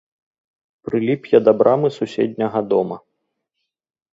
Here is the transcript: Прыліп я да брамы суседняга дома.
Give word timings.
Прыліп 0.87 1.21
я 1.33 1.39
да 1.47 1.53
брамы 1.59 1.87
суседняга 1.99 2.59
дома. 2.73 2.97